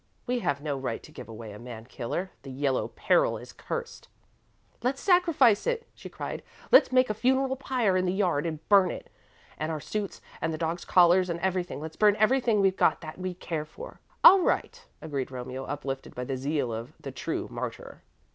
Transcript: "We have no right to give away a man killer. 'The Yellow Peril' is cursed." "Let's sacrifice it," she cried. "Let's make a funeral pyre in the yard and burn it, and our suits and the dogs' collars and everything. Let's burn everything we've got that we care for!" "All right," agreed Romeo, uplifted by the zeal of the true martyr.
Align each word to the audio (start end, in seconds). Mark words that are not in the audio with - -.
"We 0.25 0.39
have 0.39 0.63
no 0.63 0.79
right 0.79 1.03
to 1.03 1.11
give 1.11 1.29
away 1.29 1.51
a 1.51 1.59
man 1.59 1.85
killer. 1.85 2.31
'The 2.41 2.49
Yellow 2.49 2.87
Peril' 2.87 3.37
is 3.37 3.53
cursed." 3.53 4.07
"Let's 4.81 4.99
sacrifice 4.99 5.67
it," 5.67 5.87
she 5.93 6.09
cried. 6.09 6.41
"Let's 6.71 6.91
make 6.91 7.11
a 7.11 7.13
funeral 7.13 7.55
pyre 7.55 7.95
in 7.95 8.05
the 8.07 8.11
yard 8.11 8.47
and 8.47 8.67
burn 8.67 8.89
it, 8.89 9.11
and 9.59 9.71
our 9.71 9.79
suits 9.79 10.19
and 10.41 10.51
the 10.51 10.57
dogs' 10.57 10.85
collars 10.85 11.29
and 11.29 11.39
everything. 11.41 11.79
Let's 11.79 11.97
burn 11.97 12.15
everything 12.15 12.61
we've 12.61 12.75
got 12.77 13.01
that 13.01 13.19
we 13.19 13.35
care 13.35 13.63
for!" 13.63 13.99
"All 14.23 14.39
right," 14.41 14.83
agreed 15.03 15.29
Romeo, 15.29 15.65
uplifted 15.65 16.15
by 16.15 16.23
the 16.23 16.35
zeal 16.35 16.73
of 16.73 16.93
the 16.99 17.11
true 17.11 17.47
martyr. 17.51 18.01